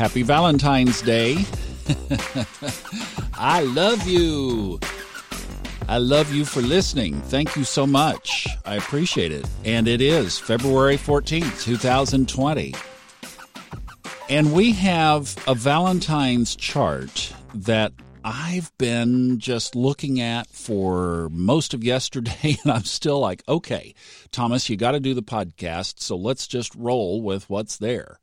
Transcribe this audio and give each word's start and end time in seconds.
Happy 0.00 0.22
Valentine's 0.22 1.02
Day. 1.02 1.44
I 3.34 3.60
love 3.64 4.08
you. 4.08 4.80
I 5.90 5.98
love 5.98 6.32
you 6.32 6.46
for 6.46 6.62
listening. 6.62 7.20
Thank 7.20 7.54
you 7.54 7.64
so 7.64 7.86
much. 7.86 8.48
I 8.64 8.76
appreciate 8.76 9.30
it. 9.30 9.46
And 9.62 9.86
it 9.86 10.00
is 10.00 10.38
February 10.38 10.96
14th, 10.96 11.62
2020. 11.62 12.74
And 14.30 14.54
we 14.54 14.72
have 14.72 15.36
a 15.46 15.54
Valentine's 15.54 16.56
chart 16.56 17.34
that 17.54 17.92
I've 18.24 18.72
been 18.78 19.38
just 19.38 19.76
looking 19.76 20.18
at 20.18 20.46
for 20.46 21.28
most 21.30 21.74
of 21.74 21.84
yesterday, 21.84 22.56
and 22.64 22.72
I'm 22.72 22.84
still 22.84 23.20
like, 23.20 23.42
okay, 23.46 23.94
Thomas, 24.32 24.70
you 24.70 24.78
got 24.78 24.92
to 24.92 25.00
do 25.00 25.12
the 25.12 25.22
podcast, 25.22 26.00
so 26.00 26.16
let's 26.16 26.46
just 26.46 26.74
roll 26.74 27.20
with 27.20 27.50
what's 27.50 27.76
there. 27.76 28.18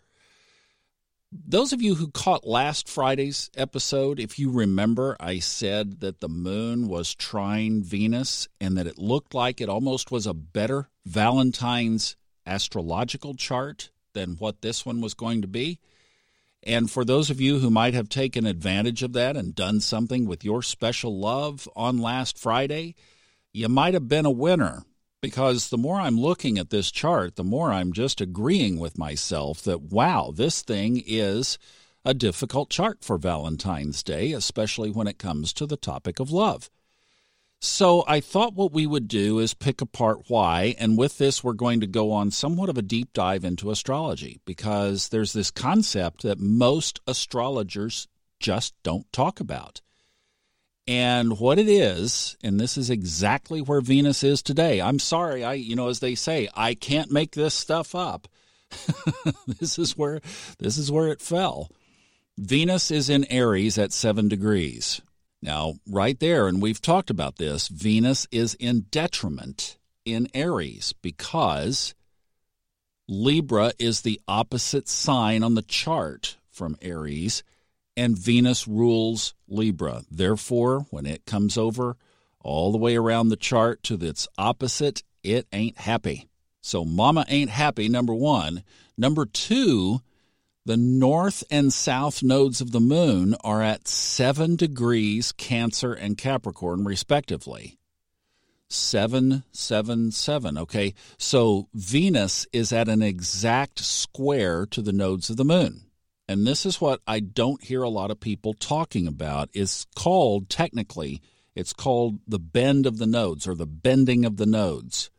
Those 1.32 1.74
of 1.74 1.82
you 1.82 1.96
who 1.96 2.10
caught 2.10 2.47
last 2.47 2.88
Friday's 2.88 3.50
episode, 3.57 4.18
if 4.18 4.39
you 4.39 4.50
remember, 4.50 5.18
I 5.20 5.39
said 5.39 6.00
that 6.00 6.21
the 6.21 6.29
moon 6.29 6.88
was 6.88 7.14
trine 7.14 7.83
Venus 7.83 8.47
and 8.61 8.78
that 8.78 8.88
it 8.88 8.97
looked 8.97 9.33
like 9.33 9.60
it 9.60 9.68
almost 9.68 10.10
was 10.10 10.25
a 10.25 10.33
better 10.33 10.89
Valentine's 11.05 12.16
astrological 12.46 13.33
chart 13.33 13.89
than 14.14 14.38
what 14.38 14.61
this 14.61 14.86
one 14.86 15.02
was 15.02 15.14
going 15.14 15.42
to 15.42 15.50
be. 15.50 15.79
And 16.64 16.89
for 16.89 17.04
those 17.04 17.30
of 17.30 17.41
you 17.41 17.60
who 17.60 17.69
might 17.69 17.94
have 17.94 18.07
taken 18.07 18.46
advantage 18.46 19.04
of 19.04 19.11
that 19.14 19.36
and 19.36 19.54
done 19.54 19.82
something 19.82 20.28
with 20.28 20.46
your 20.46 20.64
special 20.64 21.19
love 21.19 21.68
on 21.75 21.97
last 21.97 22.38
Friday, 22.38 22.96
you 23.52 23.68
might 23.68 23.94
have 23.94 24.07
been 24.07 24.25
a 24.25 24.32
winner 24.32 24.86
because 25.21 25.70
the 25.70 25.78
more 25.78 26.00
I'm 26.00 26.20
looking 26.20 26.57
at 26.57 26.70
this 26.70 26.92
chart, 26.92 27.36
the 27.36 27.44
more 27.44 27.71
I'm 27.71 27.94
just 27.94 28.21
agreeing 28.21 28.80
with 28.80 28.98
myself 28.98 29.62
that, 29.64 29.82
wow, 29.82 30.32
this 30.36 30.62
thing 30.62 31.04
is 31.06 31.58
a 32.06 32.14
difficult 32.14 32.70
chart 32.70 33.03
for 33.03 33.17
Valentine's 33.17 34.03
Day, 34.03 34.31
especially 34.31 34.89
when 34.89 35.08
it 35.08 35.17
comes 35.17 35.52
to 35.53 35.66
the 35.66 35.78
topic 35.78 36.19
of 36.19 36.31
love. 36.31 36.69
So 37.59 38.03
I 38.08 38.19
thought 38.19 38.53
what 38.53 38.72
we 38.72 38.86
would 38.86 39.08
do 39.08 39.39
is 39.39 39.56
pick 39.56 39.81
apart 39.81 40.25
why, 40.28 40.75
and 40.78 40.97
with 40.97 41.17
this, 41.17 41.44
we're 41.44 41.53
going 41.53 41.80
to 41.80 41.88
go 41.88 42.11
on 42.11 42.30
somewhat 42.30 42.69
of 42.69 42.78
a 42.78 42.84
deep 42.84 43.13
dive 43.13 43.44
into 43.44 43.72
astrology 43.72 44.39
because 44.45 45.09
there's 45.09 45.34
this 45.34 45.50
concept 45.50 46.22
that 46.22 46.39
most 46.39 47.00
astrologers 47.08 48.08
just 48.39 48.75
don't 48.84 49.11
talk 49.11 49.39
about. 49.39 49.81
And 50.88 51.38
what 51.38 51.59
it 51.59 51.67
is, 51.67 52.38
and 52.41 52.59
this 52.59 52.77
is 52.77 52.89
exactly 52.89 53.61
where 53.61 53.81
Venus 53.81 54.23
is 54.23 54.41
today. 54.41 54.81
I'm 54.81 54.99
sorry, 54.99 55.44
I 55.44 55.53
you 55.53 55.75
know 55.75 55.89
as 55.89 55.99
they 55.99 56.16
say, 56.16 56.47
I 56.55 56.75
can't 56.75 57.11
make 57.11 57.33
this 57.33 57.53
stuff 57.53 57.94
up. 57.94 58.27
this 59.59 59.77
is 59.77 59.97
where 59.97 60.21
this 60.59 60.77
is 60.77 60.91
where 60.91 61.09
it 61.09 61.21
fell. 61.21 61.69
Venus 62.38 62.91
is 62.91 63.09
in 63.09 63.25
Aries 63.25 63.77
at 63.77 63.91
7 63.91 64.27
degrees. 64.27 65.02
Now, 65.41 65.75
right 65.88 66.19
there, 66.19 66.47
and 66.47 66.61
we've 66.61 66.81
talked 66.81 67.09
about 67.09 67.38
this, 67.38 67.67
Venus 67.67 68.27
is 68.31 68.53
in 68.55 68.85
detriment 68.91 69.77
in 70.05 70.27
Aries 70.33 70.94
because 71.01 71.95
Libra 73.07 73.72
is 73.79 74.01
the 74.01 74.19
opposite 74.27 74.88
sign 74.88 75.44
on 75.44 75.55
the 75.55 75.61
chart 75.61 76.38
from 76.49 76.75
Aries, 76.81 77.44
and 77.98 78.17
Venus 78.17 78.67
rules 78.67 79.34
Libra. 79.48 80.03
Therefore, 80.09 80.86
when 80.92 81.06
it 81.06 81.26
comes 81.26 81.58
over 81.58 81.98
all 82.40 82.72
the 82.72 82.78
way 82.78 82.95
around 82.95 83.30
the 83.30 83.36
chart 83.36 83.84
to 83.84 83.95
its 83.95 84.28
opposite, 84.38 85.03
it 85.23 85.48
ain't 85.52 85.80
happy. 85.80 86.30
So, 86.62 86.86
Mama 86.86 87.25
ain't 87.28 87.50
happy, 87.50 87.90
number 87.90 88.14
one. 88.14 88.64
Number 88.98 89.25
two, 89.25 90.02
the 90.66 90.78
north 90.78 91.44
and 91.50 91.73
south 91.73 92.22
nodes 92.22 92.62
of 92.62 92.72
the 92.72 92.80
moon 92.80 93.36
are 93.42 93.62
at 93.62 93.88
7 93.88 94.56
degrees 94.58 95.31
Cancer 95.31 95.94
and 95.94 96.18
Capricorn, 96.18 96.84
respectively. 96.84 97.80
777. 98.69 99.44
7, 99.53 100.12
7. 100.12 100.57
Okay, 100.57 100.94
so 101.18 101.69
Venus 101.74 102.46
is 102.52 102.74
at 102.74 102.90
an 102.90 103.02
exact 103.02 103.80
square 103.80 104.66
to 104.66 104.81
the 104.81 104.91
nodes 104.91 105.30
of 105.30 105.38
the 105.38 105.46
moon. 105.46 105.87
And 106.27 106.45
this 106.45 106.65
is 106.65 106.81
what 106.81 107.01
I 107.07 107.19
don't 107.21 107.63
hear 107.63 107.83
a 107.83 107.89
lot 107.89 108.11
of 108.11 108.19
people 108.19 108.53
talking 108.53 109.07
about. 109.07 109.49
It's 109.53 109.85
called, 109.95 110.49
technically, 110.49 111.21
it's 111.55 111.73
called 111.73 112.19
the 112.27 112.39
bend 112.39 112.85
of 112.85 112.97
the 112.97 113.07
nodes 113.07 113.47
or 113.47 113.55
the 113.55 113.65
bending 113.65 114.25
of 114.25 114.38
the 114.38 114.45
nodes. 114.45 115.09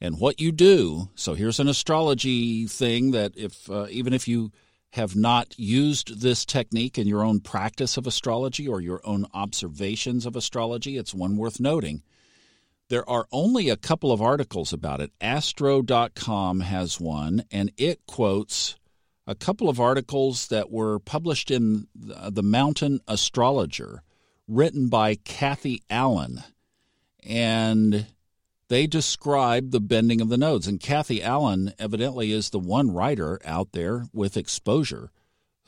And 0.00 0.18
what 0.18 0.40
you 0.40 0.52
do, 0.52 1.08
so 1.14 1.34
here's 1.34 1.60
an 1.60 1.68
astrology 1.68 2.66
thing 2.66 3.12
that 3.12 3.32
if 3.36 3.70
uh, 3.70 3.86
even 3.90 4.12
if 4.12 4.26
you 4.26 4.50
have 4.90 5.16
not 5.16 5.58
used 5.58 6.20
this 6.20 6.44
technique 6.44 6.98
in 6.98 7.06
your 7.06 7.24
own 7.24 7.40
practice 7.40 7.96
of 7.96 8.06
astrology 8.06 8.68
or 8.68 8.80
your 8.80 9.00
own 9.04 9.26
observations 9.32 10.26
of 10.26 10.36
astrology, 10.36 10.96
it's 10.96 11.14
one 11.14 11.36
worth 11.36 11.58
noting. 11.58 12.02
There 12.90 13.08
are 13.08 13.26
only 13.32 13.70
a 13.70 13.76
couple 13.76 14.12
of 14.12 14.20
articles 14.20 14.72
about 14.72 15.00
it. 15.00 15.10
Astro.com 15.20 16.60
has 16.60 17.00
one, 17.00 17.44
and 17.50 17.72
it 17.76 18.00
quotes 18.06 18.76
a 19.26 19.34
couple 19.34 19.68
of 19.68 19.80
articles 19.80 20.48
that 20.48 20.70
were 20.70 20.98
published 20.98 21.50
in 21.50 21.86
the 21.94 22.42
Mountain 22.42 23.00
Astrologer, 23.08 24.02
written 24.46 24.88
by 24.88 25.14
Kathy 25.14 25.82
Allen. 25.88 26.42
And 27.26 28.06
they 28.68 28.86
describe 28.86 29.70
the 29.70 29.80
bending 29.80 30.20
of 30.20 30.28
the 30.28 30.36
nodes. 30.36 30.66
And 30.66 30.80
Kathy 30.80 31.22
Allen 31.22 31.72
evidently 31.78 32.32
is 32.32 32.50
the 32.50 32.58
one 32.58 32.92
writer 32.92 33.40
out 33.44 33.72
there 33.72 34.06
with 34.12 34.36
exposure 34.36 35.10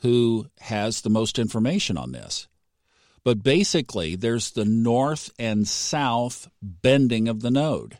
who 0.01 0.47
has 0.59 1.01
the 1.01 1.09
most 1.09 1.39
information 1.39 1.97
on 1.97 2.11
this. 2.11 2.47
But 3.23 3.43
basically, 3.43 4.15
there's 4.15 4.51
the 4.51 4.65
north 4.65 5.31
and 5.39 5.67
south 5.67 6.47
bending 6.61 7.27
of 7.27 7.41
the 7.41 7.51
node. 7.51 7.97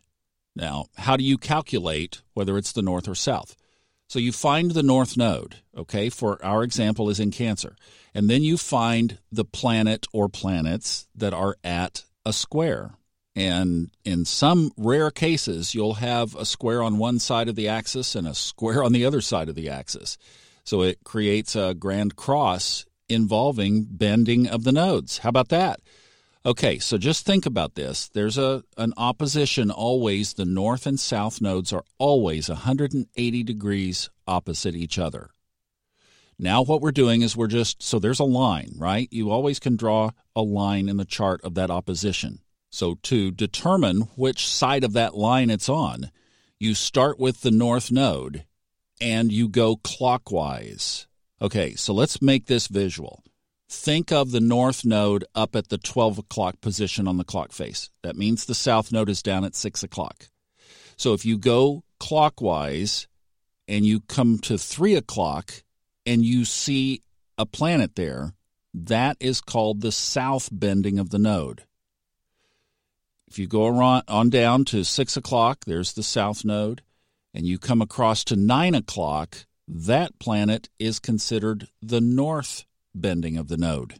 Now, 0.56 0.86
how 0.98 1.18
do 1.18 1.24
you 1.24 1.38
calculate 1.38 2.22
whether 2.34 2.58
it's 2.58 2.72
the 2.72 2.82
north 2.82 3.08
or 3.08 3.16
south? 3.16 3.56
So 4.08 4.20
you 4.20 4.32
find 4.32 4.72
the 4.72 4.84
north 4.84 5.18
node, 5.18 5.58
okay, 5.76 6.10
for 6.10 6.44
our 6.44 6.64
example 6.64 7.10
is 7.10 7.20
in 7.20 7.32
Cancer. 7.32 7.76
And 8.14 8.30
then 8.30 8.42
you 8.42 8.58
find 8.58 9.20
the 9.32 9.44
planet 9.46 10.08
or 10.14 10.30
planets 10.30 11.08
that 11.14 11.34
are 11.34 11.58
at 11.64 12.06
a 12.26 12.32
square. 12.32 12.92
And 13.36 13.92
in 14.04 14.26
some 14.26 14.72
rare 14.78 15.12
cases, 15.12 15.76
you'll 15.76 15.96
have 15.96 16.36
a 16.36 16.46
square 16.46 16.82
on 16.82 16.98
one 16.98 17.20
side 17.20 17.50
of 17.50 17.56
the 17.56 17.68
axis 17.68 18.16
and 18.16 18.28
a 18.28 18.34
square 18.34 18.84
on 18.84 18.94
the 18.94 19.06
other 19.06 19.22
side 19.22 19.50
of 19.50 19.56
the 19.56 19.70
axis. 19.70 20.18
So 20.64 20.82
it 20.82 21.04
creates 21.04 21.56
a 21.56 21.76
grand 21.76 22.16
cross 22.16 22.86
involving 23.10 23.86
bending 23.90 24.48
of 24.48 24.64
the 24.64 24.72
nodes. 24.72 25.20
How 25.20 25.30
about 25.30 25.50
that? 25.50 25.82
Okay, 26.46 26.80
so 26.80 26.98
just 26.98 27.26
think 27.26 27.46
about 27.46 27.76
this. 27.76 28.10
There's 28.10 28.38
a 28.38 28.64
an 28.78 28.94
opposition 28.96 29.70
always. 29.70 30.34
The 30.34 30.46
north 30.46 30.86
and 30.86 31.00
south 31.00 31.42
nodes 31.42 31.74
are 31.74 31.84
always 31.98 32.50
180 32.50 33.44
degrees 33.44 34.10
opposite 34.28 34.76
each 34.76 34.98
other. 34.98 35.32
Now 36.40 36.62
what 36.62 36.82
we're 36.82 36.92
doing 36.92 37.22
is 37.22 37.36
we're 37.36 37.48
just 37.48 37.82
so 37.82 38.00
there's 38.00 38.20
a 38.20 38.26
line, 38.26 38.74
right? 38.78 39.08
You 39.12 39.32
always 39.32 39.60
can 39.60 39.76
draw 39.76 40.12
a 40.36 40.42
line 40.42 40.88
in 40.88 40.98
the 40.98 41.06
chart 41.06 41.42
of 41.44 41.56
that 41.56 41.72
opposition. 41.72 42.40
So, 42.70 42.96
to 43.04 43.32
determine 43.32 44.02
which 44.16 44.48
side 44.48 44.84
of 44.84 44.94
that 44.94 45.16
line 45.16 45.50
it's 45.50 45.70
on, 45.70 46.12
you 46.60 46.76
start 46.76 47.18
with 47.18 47.42
the 47.42 47.52
north 47.52 47.92
node 47.92 48.46
and 49.00 49.32
you 49.32 49.48
go 49.48 49.78
clockwise. 49.78 51.08
Okay, 51.42 51.76
so 51.76 51.94
let's 51.94 52.22
make 52.22 52.46
this 52.46 52.68
visual. 52.68 53.24
Think 53.70 54.12
of 54.12 54.32
the 54.32 54.40
north 54.40 54.86
node 54.86 55.26
up 55.36 55.56
at 55.56 55.68
the 55.68 55.78
12 55.78 56.20
o'clock 56.20 56.62
position 56.62 57.08
on 57.08 57.18
the 57.18 57.26
clock 57.26 57.52
face. 57.52 57.90
That 58.02 58.16
means 58.16 58.46
the 58.46 58.56
south 58.56 58.92
node 58.92 59.10
is 59.10 59.22
down 59.22 59.44
at 59.44 59.56
6 59.56 59.84
o'clock. 59.84 60.30
So 60.96 61.14
if 61.14 61.26
you 61.26 61.38
go 61.38 61.84
clockwise 62.00 63.08
and 63.68 63.86
you 63.86 64.00
come 64.02 64.40
to 64.40 64.58
3 64.58 64.96
o'clock 64.96 65.64
and 66.06 66.24
you 66.24 66.46
see 66.46 67.02
a 67.38 67.46
planet 67.46 67.96
there, 67.96 68.34
that 68.74 69.18
is 69.20 69.42
called 69.42 69.82
the 69.82 69.92
south 69.92 70.50
bending 70.52 70.98
of 70.98 71.10
the 71.10 71.20
node. 71.20 71.64
If 73.28 73.38
you 73.38 73.48
go 73.48 73.66
on 73.66 74.30
down 74.30 74.64
to 74.66 74.86
6 74.86 75.18
o'clock, 75.18 75.66
there's 75.66 75.92
the 75.92 76.04
south 76.04 76.46
node, 76.46 76.82
and 77.34 77.46
you 77.46 77.60
come 77.60 77.82
across 77.82 78.24
to 78.26 78.38
9 78.38 78.74
o'clock, 78.76 79.46
that 79.68 80.18
planet 80.20 80.70
is 80.80 81.00
considered 81.00 81.68
the 81.82 82.00
north 82.00 82.64
bending 83.02 83.38
of 83.38 83.48
the 83.48 83.58
node. 83.58 83.96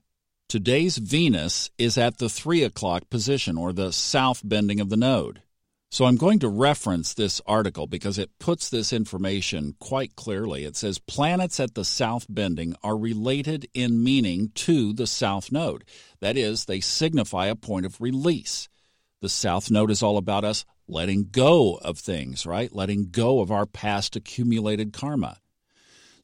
Today's 0.50 0.98
Venus 0.98 1.70
is 1.78 1.98
at 1.98 2.18
the 2.18 2.30
3 2.30 2.64
o'clock 2.64 3.10
position, 3.10 3.58
or 3.58 3.74
the 3.74 3.92
south 3.92 4.42
bending 4.44 4.80
of 4.80 4.90
the 4.90 4.98
node. 4.98 5.42
So 5.90 6.06
I'm 6.06 6.18
going 6.18 6.40
to 6.40 6.50
reference 6.50 7.14
this 7.14 7.42
article 7.46 7.88
because 7.88 8.18
it 8.18 8.38
puts 8.40 8.70
this 8.70 8.92
information 8.92 9.76
quite 9.80 10.16
clearly. 10.16 10.66
It 10.66 10.76
says 10.76 11.00
planets 11.00 11.60
at 11.60 11.76
the 11.76 11.86
south 11.86 12.26
bending 12.30 12.76
are 12.84 12.98
related 12.98 13.70
in 13.74 14.04
meaning 14.04 14.52
to 14.56 14.94
the 14.94 15.08
south 15.08 15.52
node. 15.52 15.86
That 16.20 16.38
is, 16.38 16.66
they 16.66 16.82
signify 16.82 17.48
a 17.48 17.56
point 17.56 17.86
of 17.86 18.02
release. 18.02 18.68
The 19.20 19.30
South 19.30 19.72
Node 19.72 19.90
is 19.90 20.04
all 20.04 20.18
about 20.18 20.44
us 20.44 20.64
letting 20.88 21.30
go 21.32 21.76
of 21.76 21.98
things, 21.98 22.46
right? 22.46 22.72
Letting 22.72 23.10
go 23.10 23.40
of 23.40 23.52
our 23.52 23.66
past 23.66 24.16
accumulated 24.16 24.94
karma. 24.94 25.40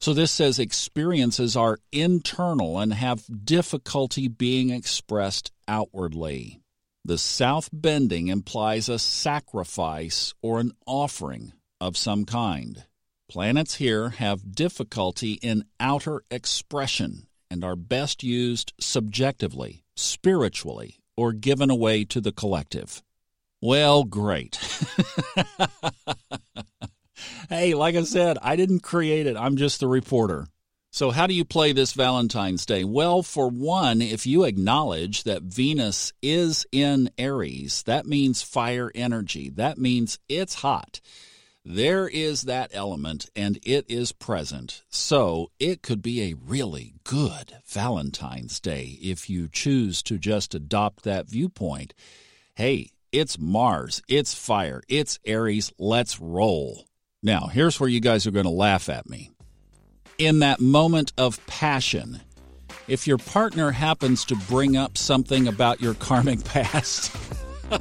So 0.04 0.12
this 0.12 0.32
says 0.32 0.58
experiences 0.58 1.56
are 1.56 1.78
internal 1.90 2.78
and 2.78 2.92
have 2.92 3.24
difficulty 3.42 4.28
being 4.28 4.68
expressed 4.68 5.50
outwardly. 5.66 6.60
The 7.06 7.16
south 7.16 7.70
bending 7.72 8.28
implies 8.28 8.90
a 8.90 8.98
sacrifice 8.98 10.34
or 10.42 10.60
an 10.60 10.72
offering 10.86 11.54
of 11.80 11.96
some 11.96 12.26
kind. 12.26 12.84
Planets 13.30 13.76
here 13.76 14.10
have 14.10 14.54
difficulty 14.54 15.38
in 15.40 15.64
outer 15.80 16.22
expression 16.30 17.26
and 17.50 17.64
are 17.64 17.74
best 17.74 18.22
used 18.22 18.74
subjectively, 18.78 19.84
spiritually, 19.96 20.98
or 21.16 21.32
given 21.32 21.70
away 21.70 22.04
to 22.04 22.20
the 22.20 22.32
collective. 22.32 23.02
Well, 23.62 24.04
great. 24.04 24.58
hey, 27.54 27.74
like 27.74 27.94
I 27.94 28.02
said, 28.02 28.36
I 28.42 28.56
didn't 28.56 28.80
create 28.80 29.26
it. 29.26 29.36
I'm 29.36 29.56
just 29.56 29.78
the 29.78 29.86
reporter. 29.86 30.46
So, 30.90 31.10
how 31.10 31.26
do 31.26 31.34
you 31.34 31.44
play 31.44 31.72
this 31.72 31.92
Valentine's 31.92 32.66
Day? 32.66 32.84
Well, 32.84 33.22
for 33.22 33.48
one, 33.48 34.00
if 34.02 34.26
you 34.26 34.44
acknowledge 34.44 35.24
that 35.24 35.42
Venus 35.42 36.12
is 36.22 36.66
in 36.72 37.10
Aries, 37.18 37.82
that 37.84 38.06
means 38.06 38.42
fire 38.42 38.90
energy. 38.94 39.50
That 39.50 39.78
means 39.78 40.18
it's 40.28 40.54
hot. 40.54 41.00
There 41.64 42.06
is 42.06 42.42
that 42.42 42.70
element, 42.72 43.30
and 43.34 43.58
it 43.62 43.86
is 43.88 44.12
present. 44.12 44.82
So, 44.88 45.50
it 45.58 45.82
could 45.82 46.02
be 46.02 46.22
a 46.22 46.34
really 46.34 46.94
good 47.02 47.56
Valentine's 47.66 48.60
Day 48.60 48.98
if 49.00 49.30
you 49.30 49.48
choose 49.48 50.02
to 50.04 50.18
just 50.18 50.54
adopt 50.54 51.04
that 51.04 51.28
viewpoint. 51.28 51.94
Hey, 52.54 52.90
it's 53.10 53.38
Mars, 53.38 54.02
it's 54.08 54.34
fire, 54.34 54.82
it's 54.88 55.18
Aries, 55.24 55.72
let's 55.78 56.20
roll. 56.20 56.86
Now, 57.24 57.46
here's 57.46 57.80
where 57.80 57.88
you 57.88 58.00
guys 58.00 58.26
are 58.26 58.30
going 58.30 58.44
to 58.44 58.50
laugh 58.50 58.90
at 58.90 59.08
me. 59.08 59.30
In 60.18 60.40
that 60.40 60.60
moment 60.60 61.14
of 61.16 61.44
passion, 61.46 62.20
if 62.86 63.06
your 63.06 63.16
partner 63.16 63.70
happens 63.70 64.26
to 64.26 64.36
bring 64.36 64.76
up 64.76 64.98
something 64.98 65.48
about 65.48 65.80
your 65.80 65.94
karmic 65.94 66.44
past, 66.44 67.16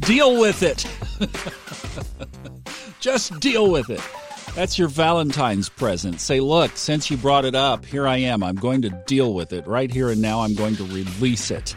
deal 0.00 0.40
with 0.40 0.64
it. 0.64 0.84
Just 3.00 3.38
deal 3.38 3.70
with 3.70 3.88
it. 3.88 4.02
That's 4.56 4.76
your 4.76 4.88
Valentine's 4.88 5.68
present. 5.68 6.20
Say, 6.20 6.40
look, 6.40 6.76
since 6.76 7.08
you 7.12 7.16
brought 7.16 7.44
it 7.44 7.54
up, 7.54 7.86
here 7.86 8.08
I 8.08 8.16
am. 8.16 8.42
I'm 8.42 8.56
going 8.56 8.82
to 8.82 8.90
deal 9.06 9.34
with 9.34 9.52
it 9.52 9.64
right 9.68 9.90
here 9.90 10.10
and 10.10 10.20
now. 10.20 10.40
I'm 10.40 10.54
going 10.56 10.74
to 10.76 10.84
release 10.84 11.52
it. 11.52 11.76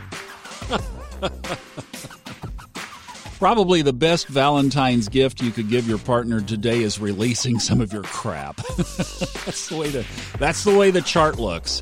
Probably 3.40 3.82
the 3.82 3.94
best 3.94 4.28
Valentine's 4.28 5.08
gift 5.08 5.42
you 5.42 5.52
could 5.52 5.70
give 5.70 5.88
your 5.88 5.98
partner 5.98 6.42
today 6.42 6.84
is 6.84 7.00
releasing 7.00 7.58
some 7.58 7.80
of 7.80 7.94
your 7.94 8.04
crap. 8.04 8.58
that's 8.76 9.70
the 9.70 9.78
way 9.78 9.90
to, 9.94 10.04
that's 10.38 10.66
the 10.66 10.78
way 10.78 10.92
the 10.92 11.02
chart 11.02 11.40
looks. 11.40 11.82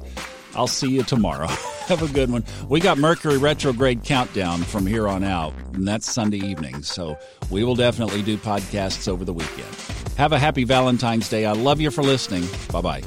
I'll 0.56 0.68
see 0.68 0.89
you 0.89 1.01
tomorrow. 1.01 1.48
Have 1.88 2.04
a 2.04 2.13
good 2.13 2.30
one. 2.30 2.44
We 2.69 2.80
got 2.80 3.00
Mercury 3.00 3.39
retrograde 3.39 4.04
countdown 4.04 4.62
from 4.62 4.86
here 4.86 5.07
on 5.07 5.24
out, 5.24 5.54
and 5.74 5.88
that's 5.88 6.07
Sunday 6.07 6.45
evening. 6.45 6.83
So 6.83 7.18
we 7.50 7.63
will 7.63 7.75
definitely 7.75 8.21
do 8.21 8.38
podcasts 8.38 9.07
over 9.07 9.25
the 9.25 9.33
weekend. 9.33 9.75
Have 10.15 10.33
a 10.33 10.39
happy 10.39 10.63
Valentine's 10.63 11.27
Day. 11.27 11.45
I 11.48 11.54
love 11.54 11.81
you 11.81 11.89
for 11.89 12.04
listening. 12.04 12.48
Bye 12.71 12.81
bye. 12.81 13.04